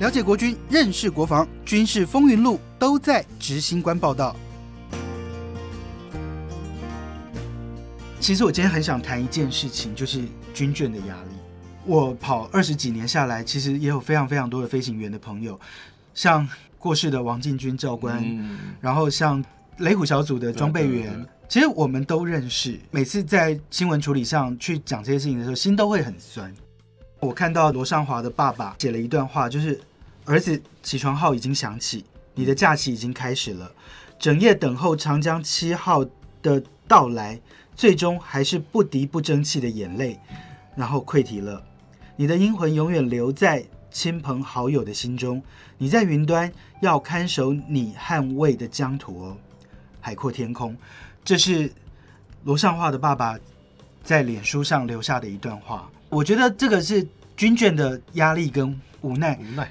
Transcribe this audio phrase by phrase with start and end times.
[0.00, 4.34] 了解国军，认识国防，军事风云录都在执行官报道。
[8.18, 11.30] 其实我今天很想谈一件事情，就是军眷的压力。
[11.86, 15.58] 我跑二十几年下来，其实也有非常非常多的飞行员的朋友，
[16.12, 18.20] 像过世的王进军教官，
[18.80, 19.44] 然后像
[19.78, 22.80] 雷虎小组的装备员，其实我们都认识。
[22.90, 26.52] 每次在新闻处理上去讲这些事情的时候，心都会很酸。
[27.24, 29.80] 我看到罗尚华的爸爸写了一段话，就是
[30.26, 32.04] 儿子起床号已经响起，
[32.34, 33.72] 你的假期已经开始了，
[34.18, 36.04] 整夜等候长江七号
[36.42, 37.40] 的到来，
[37.74, 40.20] 最终还是不敌不争气的眼泪，
[40.76, 41.62] 然后溃堤了。
[42.16, 45.42] 你的阴魂永远留在亲朋好友的心中，
[45.78, 49.36] 你在云端要看守你捍卫的疆土哦，
[50.00, 50.76] 海阔天空。
[51.24, 51.72] 这是
[52.44, 53.38] 罗尚华的爸爸
[54.02, 55.90] 在脸书上留下的一段话。
[56.10, 57.04] 我觉得这个是
[57.36, 59.36] 军眷的压力跟无奈。
[59.40, 59.68] 无奈，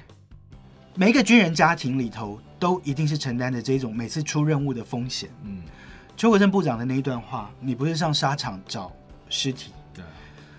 [0.94, 5.30] 每一个军人家庭里头都一定是承担着这种每次出任务的风险。
[5.42, 5.62] 嗯，
[6.16, 8.92] 邱国正部长的那一段话，你不是上沙场找
[9.30, 9.72] 尸体？
[9.94, 10.04] 对，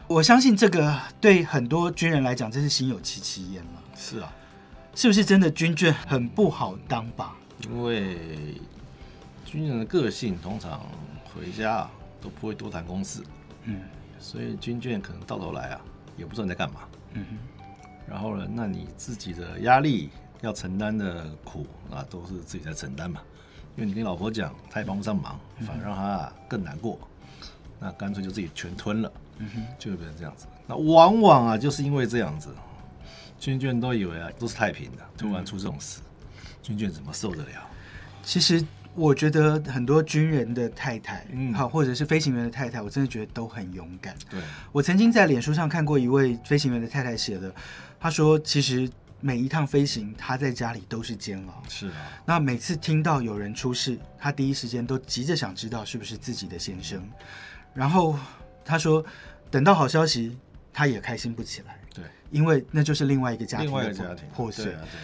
[0.08, 3.82] 我相信这个对很多军人来讲，真是心有戚戚焉了。
[3.96, 4.34] 是啊，
[4.96, 7.36] 是不是真的军眷很不好当吧？
[7.64, 8.18] 因为
[9.46, 10.82] 军人的个性通常
[11.34, 13.22] 回家啊都不会多谈公事，
[13.64, 13.82] 嗯
[14.20, 15.82] 所以军眷可能到头来啊
[16.18, 16.82] 也不知道你在干嘛。
[17.16, 17.38] 嗯哼，
[18.08, 20.10] 然后呢，那你自己的压力
[20.42, 23.22] 要承担的苦啊，都是自己在承担嘛。
[23.76, 27.00] 因为你跟老婆讲，她也帮不上忙，反而让她啊更难过。
[27.80, 30.46] 那干脆就自己全吞了，嗯哼，就会变成这样子。
[30.68, 32.56] 那往往啊，就是因为这样子，
[33.38, 36.00] 军眷都以为啊都是太平的，突然出这种事，
[36.62, 37.68] 军眷怎么受得了？
[38.24, 44.16] 其实我觉得很多军人的太太，嗯好，或者是飞行员的太太，我真的觉得都很勇敢。
[44.30, 44.40] 对，
[44.72, 47.54] 我曾经在脸书上看过一位飞行员的太太写的，
[48.00, 51.62] 她说其实每一趟飞行，她在家里都是煎熬。
[51.68, 57.02] 是啊，那每次听到有人出事，她第一时间都急着想知道是不是自己的先生。
[57.74, 58.18] 然后
[58.64, 59.06] 她说，
[59.52, 60.38] 等到好消息，
[60.72, 64.66] 她也开心不起来，对，因为那就是另外一个家庭另外一的家庭破碎。
[64.66, 65.04] 对啊，对啊，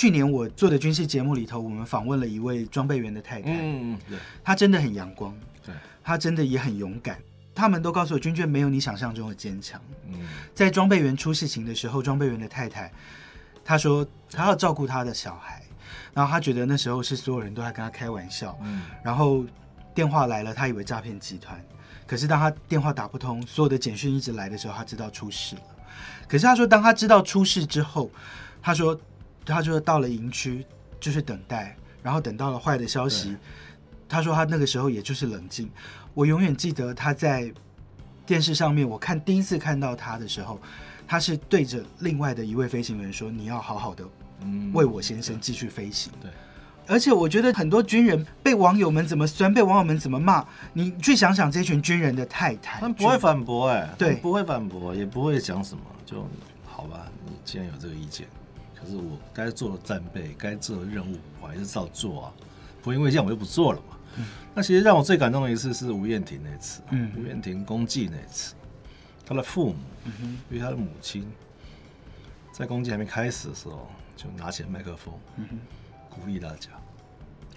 [0.00, 7.18] 去年我做的军事节目里头，我们访问了一位装备员的太太，嗯嗯，对她真的很阳光，对，她真的也很勇敢。
[7.54, 9.78] 他们都告诉我，军眷没有你想象中的坚强。
[10.08, 12.90] 嗯在装备员出事情的时候，装备员的太太，
[13.62, 15.62] 她说她要照顾她的小孩，
[16.14, 19.44] 然后她觉得那时候是所有人都在跟她开玩笑，嗯，然后
[19.94, 21.62] 电话来了，她以为诈骗集团，
[22.06, 25.62] 可是当她电话打不通，所有的简讯一直来的时候，她知道出事了。
[26.26, 28.10] 可是她说，当她知道出事之后，
[28.62, 28.98] 她说，
[29.44, 30.64] 她说到了营区
[30.98, 33.36] 就是等待，然后等到了坏的消息
[34.08, 35.70] 他，说他那个时候也就是冷静。
[36.14, 37.52] 我永远记得他在
[38.26, 40.60] 电视上面，我看第一次看到他的时候，
[41.06, 44.04] 他是对着另外的一位飞行员说：“你要好好的
[44.42, 46.30] 嗯为我先生继续飞行。”对。
[46.86, 56.26] 而且我觉得很多军人被网友们怎么酸，被网友们怎么骂，你去想想这群军人的太太，他们不会反驳哎、对不会反驳，也不会讲什么，就
[56.66, 57.06] 好吧。
[57.24, 58.26] 你既然有这个意见，
[58.80, 62.32] 可是我该做的战备，该做的任务，我还是照做啊。
[62.82, 63.98] 不会因为这样我就不做了嘛。
[64.54, 68.54] 那其实让我最感动的一次是吴燕婷那次，嗯吴燕婷公祭那次，
[69.24, 71.30] 她的父母，嗯因为她的母亲，
[72.52, 75.46] 在公祭还没开始的时候，就拿起了麦克风，嗯，
[76.08, 76.70] 鼓励大家，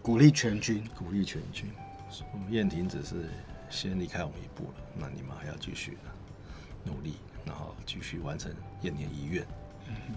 [0.01, 0.83] 鼓励全军。
[0.95, 1.71] 鼓励全军。
[2.11, 3.29] 说燕婷只是
[3.71, 6.11] 先离开我们一步了，那你们还要继续的
[6.83, 8.51] 努力，然后继续完成
[8.83, 9.43] 燕婷遗愿。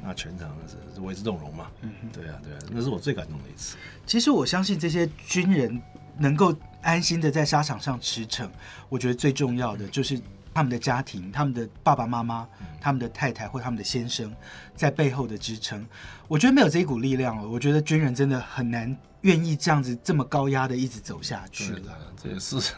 [0.03, 1.71] 那全场是是为之动容嘛？
[1.83, 3.77] 嗯对啊，对啊，那是我最感动的一次。
[4.07, 5.83] 其实我相信这些军人
[6.17, 8.49] 能够安心的在沙场上驰骋，
[8.89, 10.21] 我觉得最重要的就是
[10.55, 12.49] 他们的家庭、他们的爸爸妈妈、
[12.81, 14.33] 他们的太太或他们的先生
[14.75, 15.85] 在背后的支撑。
[16.29, 21.87] 我觉得没有这一股力量哦，我觉得军人真的很难愿意这样子这么高压的一直走下去对了。
[21.87, 22.75] 的，这也是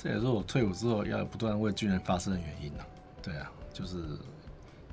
[0.00, 2.84] 这也是我退伍之后要不断为军人发声的原因呐、
[3.20, 3.96] 对啊，就是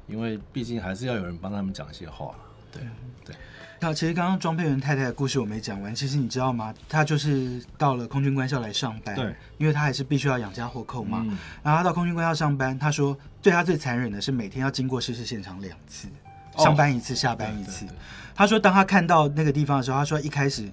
[0.08, 2.40] 因为毕竟还是要有人帮他们讲一些话啦。
[2.72, 2.92] 对啊
[3.24, 3.36] 对，
[3.80, 6.74] 那其实刚刚装配员太太的故事我没讲完，其实你知道吗？
[6.90, 11.24] 她就是到了空军官校来上班，对，因为她还是必须要养家活口嘛。
[11.28, 16.08] 嗯然后她到空军官校上班，她说对她最残忍的是每天要经过失事现场两次，
[16.56, 17.86] 哦上班一次，下班一次。
[18.36, 20.70] 她说当她看到那个地方的时候，她说一开始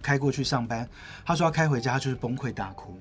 [0.00, 0.88] 开过去上班，
[1.24, 2.98] 她说要开回家，她就是崩溃大哭。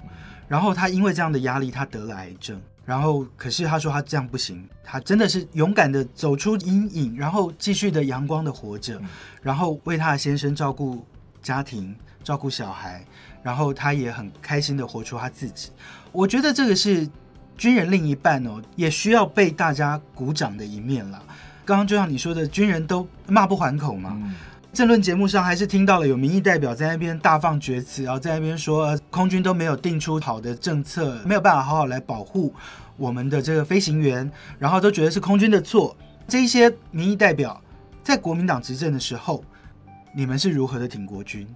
[0.47, 2.61] 然后她因为这样的压力，她得了癌症。
[2.87, 8.97] 然后，可是他说他这样不行，他真的是勇敢的走出阴影，然后继续的阳光的活着，
[9.41, 11.05] 然后为他的先生照顾
[11.41, 11.93] 家庭、
[12.23, 13.05] 照顾小孩，
[13.43, 15.69] 然后他也很开心的活出他自己。
[16.13, 17.05] 我觉得这个是
[17.57, 21.21] 军人另一半哦，也需要被大家鼓掌的一面了。
[21.65, 24.13] 刚刚就像你说的，军人都骂不还口嘛。
[24.15, 24.33] 嗯，
[24.73, 32.53] 政论节目上还是听到了有民意代表在那边大放厥词，然后在那边说、呃空军都没有定出好的政策，没有办法好好来保护
[32.95, 34.29] 我们的这个飞行员，
[34.59, 35.95] 然后都觉得是空军的错。
[36.27, 37.59] 这一些民意代表
[38.03, 39.43] 在国民党执政的时候，
[40.13, 41.47] 你们是如何的挺国军？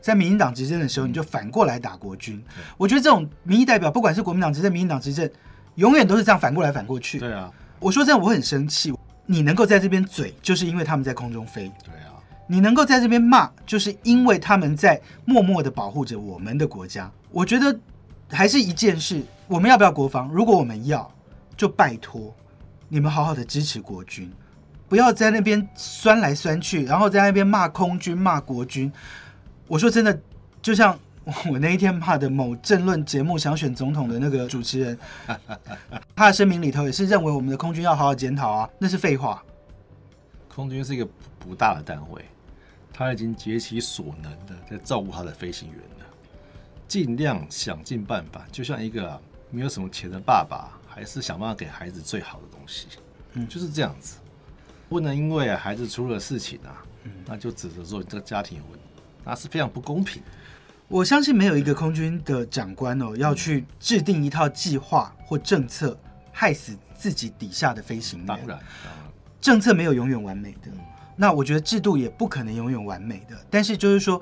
[0.00, 2.42] 在民进党执政的时候，你就反过来打国军。
[2.76, 5.28] 我觉得这种民意代表，不管是国民党执政、民进党执政，
[5.76, 7.18] 永远都是这样反过来反过去。
[7.18, 8.92] 对啊，我说真的，我很生气。
[9.26, 11.70] 你能够在这边嘴，就是因为他们在空中飞。
[11.84, 12.15] 对啊，
[12.46, 17.10] 你能够在这边骂，就是因为他们在默默的保护着我们的国家。
[17.30, 17.78] 我觉得
[18.30, 20.28] 还是一件事，我们要不要国防？
[20.32, 21.12] 如果我们要，
[21.56, 22.34] 就拜托
[22.88, 24.32] 你们好好的支持国军，
[24.88, 28.90] 不要在那边酸来酸去，然后在那边骂空军、骂国军。
[29.66, 30.16] 我说真的，
[30.62, 30.96] 就像
[31.50, 34.98] 我那一天骂的某政论节目想选总统的那个主持人，
[36.14, 39.42] 他的声明里头也是认为我们的空军要好好检讨啊，那是废话。
[40.54, 41.06] 空军是一个
[41.38, 42.24] 不大的单位，
[42.96, 46.06] 他已经竭其所能的在照顾他的飞行员了，
[46.88, 49.20] 尽量想尽办法，就像一个啊
[49.50, 52.86] 没有什么钱的爸爸，还是想办法给孩子最好的东西，
[53.34, 53.46] 嗯。
[53.46, 54.16] 就是这样子，
[54.88, 56.82] 不能因为啊孩子出了事情啊，
[57.26, 60.22] 那就指责说你这个家庭有问题，那是非常不公平。
[60.88, 65.98] 我相信没有一个空军的长官哦，要去制定一套计划或政策，
[66.32, 68.26] 害死自己底下的飞行员。
[68.26, 68.64] 当然，当然，
[69.38, 70.70] 政策没有永远完美的。
[70.72, 70.78] 嗯，
[71.16, 73.36] 那我觉得制度也不可能永远完美的。
[73.50, 74.20] 但是就是说，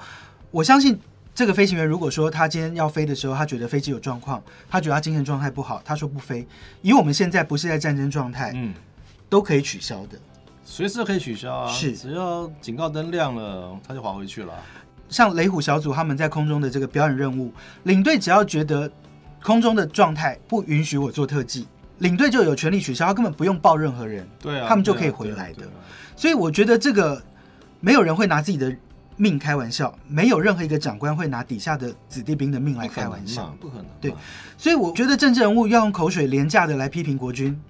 [0.50, 0.98] 我相信
[1.34, 6.46] 这个飞行员，如果说他今天要飞的时候，他觉得飞机有状况，他觉得他精神状态不好，他说不飞，
[6.80, 8.72] 以我们现在不是在战争状态，嗯，
[9.28, 10.18] 都可以取消的。
[10.64, 14.54] 随时都可以取消啊，是只要警告灯亮了，他就滑回去了。
[15.10, 17.52] 像雷虎小组他们在空中的这个表演任务，
[17.82, 18.90] 领队只要觉得
[19.42, 21.68] 空中的状态不允许我做特技，
[21.98, 24.26] 领队就有权利取消，他根本不用报任何人。
[24.40, 25.62] 对啊，他们就可以回来的
[26.16, 27.22] 所以我觉得这个
[27.80, 28.74] 没有人会拿自己的
[29.16, 33.54] 命开玩笑，没有任何一个长官会拿底下的子弟兵的命来开玩笑。
[33.60, 33.90] 不可能嘛。
[34.00, 34.12] 对
[34.58, 37.60] 所以我觉得政治人物要用口水廉价的来批评国军，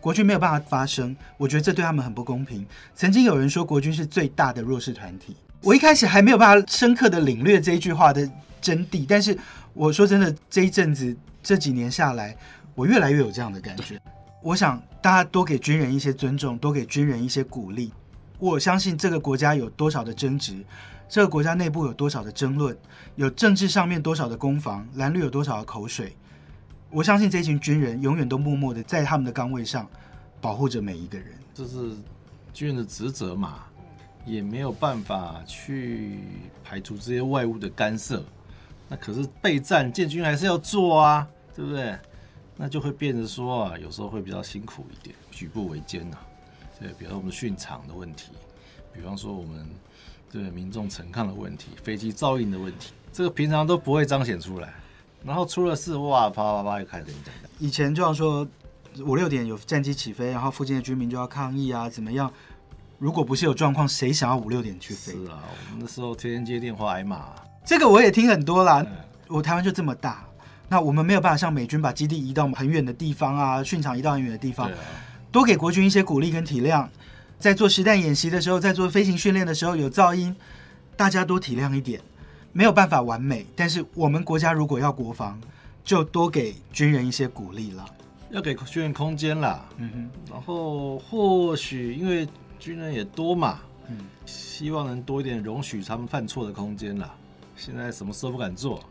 [0.00, 2.64] 国军没有办法发声，我觉得这对他们很不公平。
[2.94, 8.30] 曾经有人说国军是最大的弱势团体，我一开始还没有办法深刻的领略这一句话的
[8.60, 9.36] 真谛，但是
[9.72, 12.36] 我说真的，这一阵子这几年下来，
[12.74, 14.00] 我越来越有这样的感觉。
[14.42, 17.92] 我想大家多给军人一些尊重，多给军人一些鼓励。
[18.38, 20.62] 我相信这个国家有多少的争执，
[21.08, 22.76] 这个国家内部有多少的争论，
[23.16, 26.14] 有政治上面多少的攻防，蓝绿有多少的口水。
[26.90, 29.88] 我相信这群军人永远都默默的在他们的岗位上
[30.40, 31.28] 保护着每一个人。
[31.54, 31.92] 这是
[32.52, 33.60] 军人的职责嘛，
[34.26, 36.18] 也没有办法去
[36.62, 38.22] 排除这些外物的干涉。
[38.88, 41.26] 那可是备战建军还是要做啊，
[41.56, 41.96] 对不对？
[42.56, 46.16] 那就会变得说啊，有时候会比较辛苦一点，举步维艰呐、
[46.78, 48.30] 对，比如说我们训场的问题，
[48.92, 49.68] 比方说我们
[50.30, 54.72] 对民众陈抗的问题、飞机噪音的问题，这个平常都不会彰显出来。
[55.24, 57.50] 然后出了事，哇，啪啪啪又开始跟你讲讲。
[57.58, 58.46] 以前就像说
[59.00, 62.32] 五六点有战机起飞，然后附近的居民就要抗议啊，怎么样？
[62.98, 65.12] 如果不是有状况，谁想要五六点去飞？
[65.12, 67.34] 是啊，我们那时候天天接电话挨骂、
[67.64, 68.80] 这个我也听很多啦。
[68.86, 68.96] 嗯
[69.26, 70.28] 我台湾就这么大，
[70.74, 74.74] 那我们没有办法像美军把基地移到很远的地方啊，训场移到很远的地方，啊，
[75.30, 76.88] 多给国军一些鼓励跟体谅。
[77.38, 80.34] 在做实弹演习的时候，在做飞行训练的时候有噪音，
[80.96, 82.00] 大家多体谅一点。
[82.52, 85.40] 没有办法完美，但是我们国家如果要国防，
[85.84, 87.86] 就多给军人一些鼓励了。
[88.32, 89.64] 要给军人空间啦。
[89.76, 92.26] 嗯哼，然后或许因为
[92.58, 97.14] 军人也多嘛，嗯，希望能多一点容许他们犯错的空间啦。
[97.54, 98.82] 现在什么事都不敢做，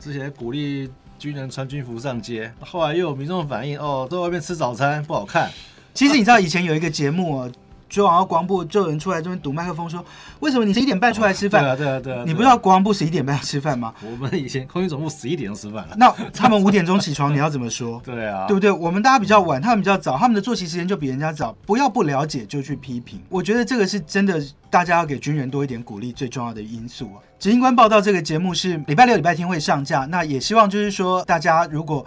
[0.00, 5.50] 之前鼓励军人穿军服上街，后来又有民众反映，哦，在外面吃早餐不好看。
[5.92, 7.52] 其实你知道以前有一个节目哦，
[7.88, 10.04] 中央广播就有人出来这边堵麦克风说，
[10.40, 11.62] 为什么你十一点半出来吃饭？
[11.62, 12.22] 对啊，对啊，对啊。
[12.26, 13.94] 你不知道国防部十一点半要吃饭吗？
[14.02, 15.96] 我们以前空军总部十一点就吃饭了。
[15.96, 18.00] 那他们五点钟起床，你要怎么说？
[18.06, 18.70] 对啊，对不对？
[18.70, 21.56] 我们大家比较晚，他们比较早，他们的作息时间就比人家早。
[21.66, 27.18] 不要不了解就去批评，我觉得这个是真的，大家要给军人多一点鼓励，最重要的因素啊。
[27.38, 32.04] 执行官报道这个节目是礼拜六、礼拜天会上架，那也希望就是说，大家如果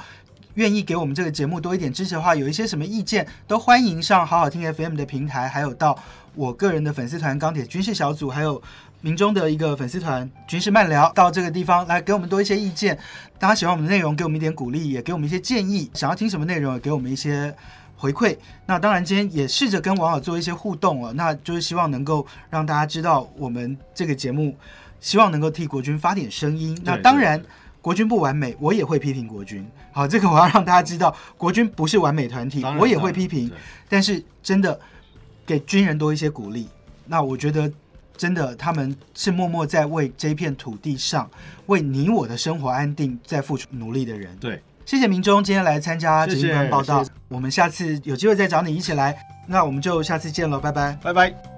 [0.55, 5.97] 愿意给我们这个节目多一点支持的话，有一些什么意见都欢迎上好好听 FM 的平台，还有到
[6.35, 8.61] 我个人的粉丝团钢铁军事小组，还有
[9.01, 12.97] 民中的一个粉丝团军事漫聊，到这个地方来给我们多一些意见。
[13.39, 15.89] 大家喜欢我们的内容，给我们一点鼓励，也给我们一些建议。
[15.93, 17.55] 想要听什么内容，也给我们一些
[17.95, 18.37] 回馈。
[18.65, 24.55] 那当然，今天也试着跟网友做一些互动了，那就是希望能够让大家知道我们这个节目，
[24.99, 26.77] 希望能够替国军发点声音。
[26.83, 27.41] 那当然。
[27.81, 29.67] 国军不完美，我也会批评国军。
[29.91, 33.51] 好，这个我要让大家知道， 国军不是完美团体我也会批评。
[33.89, 34.79] 但是真的
[35.45, 36.67] 给军人多一些鼓励。
[37.07, 37.69] 那我觉得
[38.15, 41.29] 真的他们是默默在为这片土地上，
[41.65, 44.37] 为你我的生活安定在付出努力的人。
[44.37, 49.17] 对，谢谢明忠今天来参加谢谢执行官报道谢谢，我们下次有机会再找你一起来。
[49.47, 50.97] 那我们就下次见了，拜拜。
[51.01, 51.50] 拜拜。